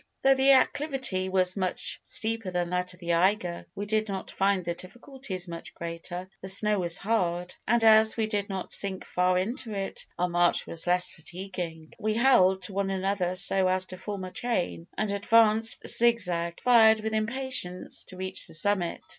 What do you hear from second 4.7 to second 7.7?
difficulties much greater. The snow was hard,